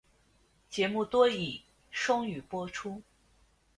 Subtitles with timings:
[0.67, 3.03] 节目多以双语播出。